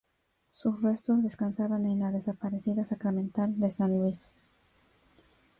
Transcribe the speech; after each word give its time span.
Sus 0.49 0.81
restos 0.81 1.21
descansaban 1.21 1.85
en 1.85 1.99
la 1.99 2.09
desaparecida 2.09 2.83
Sacramental 2.85 3.59
de 3.59 3.69
San 3.69 3.99
Luis. 3.99 4.35